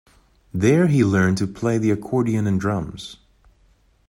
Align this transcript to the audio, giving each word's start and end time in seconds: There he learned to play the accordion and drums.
There 0.51 0.87
he 0.87 1.03
learned 1.05 1.37
to 1.37 1.45
play 1.45 1.77
the 1.77 1.91
accordion 1.91 2.47
and 2.47 2.59
drums. 2.59 3.17